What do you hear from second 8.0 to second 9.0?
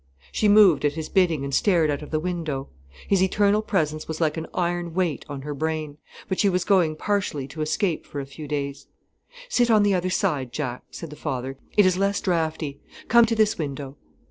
for a few days.